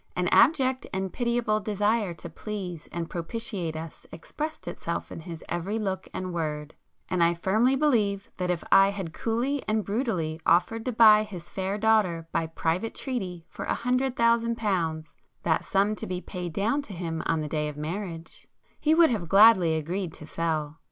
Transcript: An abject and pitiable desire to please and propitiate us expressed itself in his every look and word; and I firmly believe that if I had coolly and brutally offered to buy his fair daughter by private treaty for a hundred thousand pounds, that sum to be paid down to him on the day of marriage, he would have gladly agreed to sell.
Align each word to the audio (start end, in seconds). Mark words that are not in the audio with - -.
An 0.15 0.27
abject 0.29 0.87
and 0.91 1.13
pitiable 1.13 1.59
desire 1.59 2.11
to 2.15 2.27
please 2.27 2.89
and 2.91 3.07
propitiate 3.07 3.75
us 3.75 4.07
expressed 4.11 4.67
itself 4.67 5.11
in 5.11 5.19
his 5.19 5.43
every 5.47 5.77
look 5.77 6.07
and 6.11 6.33
word; 6.33 6.73
and 7.07 7.23
I 7.23 7.35
firmly 7.35 7.75
believe 7.75 8.31
that 8.37 8.49
if 8.49 8.63
I 8.71 8.89
had 8.89 9.13
coolly 9.13 9.61
and 9.67 9.85
brutally 9.85 10.41
offered 10.43 10.85
to 10.85 10.91
buy 10.91 11.21
his 11.21 11.49
fair 11.51 11.77
daughter 11.77 12.27
by 12.31 12.47
private 12.47 12.95
treaty 12.95 13.45
for 13.47 13.65
a 13.65 13.75
hundred 13.75 14.15
thousand 14.15 14.55
pounds, 14.57 15.13
that 15.43 15.63
sum 15.65 15.93
to 15.97 16.07
be 16.07 16.19
paid 16.19 16.51
down 16.51 16.81
to 16.81 16.93
him 16.93 17.21
on 17.27 17.41
the 17.41 17.47
day 17.47 17.67
of 17.67 17.77
marriage, 17.77 18.47
he 18.79 18.95
would 18.95 19.11
have 19.11 19.29
gladly 19.29 19.75
agreed 19.75 20.13
to 20.13 20.25
sell. 20.25 20.79